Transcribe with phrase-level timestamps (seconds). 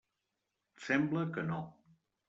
[0.87, 1.63] Sembla que no.